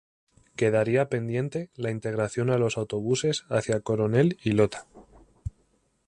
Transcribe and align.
Quedaría 0.55 1.09
pendiente 1.09 1.69
la 1.75 1.91
integración 1.91 2.49
a 2.49 2.57
los 2.57 2.79
autobuses 2.79 3.45
hacia 3.49 3.81
Coronel 3.81 4.35
y 4.43 4.53
Lota. 4.53 4.87